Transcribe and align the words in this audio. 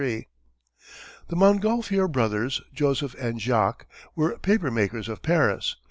The 0.01 0.25
Montgolfier 1.35 2.07
brothers, 2.11 2.59
Joseph 2.73 3.13
and 3.19 3.39
Jacques, 3.39 3.85
were 4.15 4.35
paper 4.39 4.71
makers 4.71 5.07
of 5.07 5.21
Paris. 5.21 5.75